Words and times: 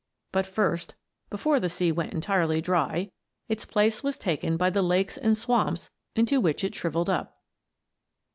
But 0.31 0.47
first, 0.47 0.95
before 1.29 1.59
the 1.59 1.69
sea 1.69 1.91
went 1.91 2.11
entirely 2.11 2.59
dry, 2.59 3.11
its 3.47 3.65
place 3.65 4.01
was 4.01 4.17
taken 4.17 4.57
by 4.57 4.71
the 4.71 4.81
lakes 4.81 5.15
and 5.15 5.37
swamps 5.37 5.91
into 6.15 6.41
which 6.41 6.63
it 6.63 6.73
shrivelled 6.73 7.07
up. 7.07 7.39